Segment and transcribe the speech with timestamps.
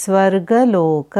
[0.00, 1.18] स्वर्गलोक